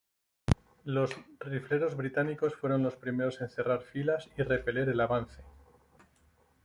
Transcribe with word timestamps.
Los 0.85 1.11
rifleros 1.41 1.95
británicos 1.95 2.55
fueron 2.55 2.81
los 2.81 2.95
primeros 2.95 3.39
en 3.41 3.51
cerrar 3.51 3.83
filas 3.83 4.31
y 4.35 4.41
repeler 4.41 4.89
el 4.89 4.99
avance. 4.99 5.43